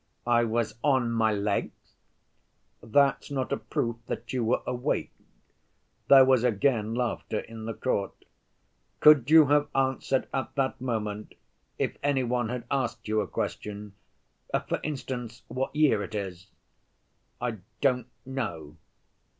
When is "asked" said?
12.71-13.07